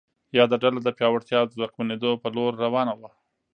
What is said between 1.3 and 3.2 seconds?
او ځواکمنېدو په لور روانه وه.